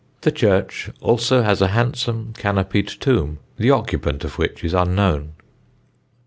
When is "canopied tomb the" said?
2.35-3.69